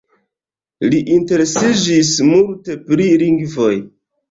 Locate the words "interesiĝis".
1.17-2.11